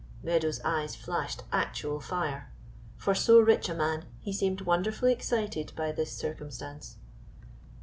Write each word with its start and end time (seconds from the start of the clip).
Meadows' 0.23 0.59
eyes 0.65 0.95
flashed 0.95 1.43
actual 1.51 1.99
fire. 1.99 2.51
For 2.97 3.13
so 3.13 3.39
rich 3.39 3.69
a 3.69 3.75
man, 3.75 4.05
he 4.19 4.33
seemed 4.33 4.61
wonderfully 4.61 5.13
excited 5.13 5.73
by 5.75 5.91
this 5.91 6.11
circumstance. 6.11 6.97